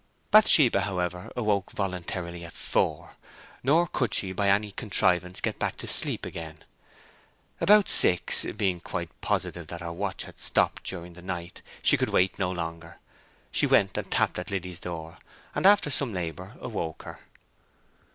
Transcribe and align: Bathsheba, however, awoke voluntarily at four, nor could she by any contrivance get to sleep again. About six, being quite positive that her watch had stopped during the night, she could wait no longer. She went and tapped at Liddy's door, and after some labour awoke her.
Bathsheba, 0.31 0.81
however, 0.81 1.31
awoke 1.35 1.73
voluntarily 1.73 2.43
at 2.43 2.53
four, 2.55 3.17
nor 3.61 3.85
could 3.87 4.15
she 4.15 4.33
by 4.33 4.49
any 4.49 4.71
contrivance 4.71 5.41
get 5.41 5.59
to 5.77 5.85
sleep 5.85 6.25
again. 6.25 6.57
About 7.59 7.87
six, 7.87 8.43
being 8.57 8.79
quite 8.79 9.11
positive 9.21 9.67
that 9.67 9.81
her 9.81 9.93
watch 9.93 10.23
had 10.23 10.39
stopped 10.39 10.85
during 10.85 11.13
the 11.13 11.21
night, 11.21 11.61
she 11.83 11.97
could 11.97 12.09
wait 12.09 12.39
no 12.39 12.51
longer. 12.51 12.97
She 13.51 13.67
went 13.67 13.95
and 13.95 14.09
tapped 14.09 14.39
at 14.39 14.49
Liddy's 14.49 14.79
door, 14.79 15.19
and 15.53 15.67
after 15.67 15.91
some 15.91 16.15
labour 16.15 16.55
awoke 16.59 17.03
her. 17.03 17.19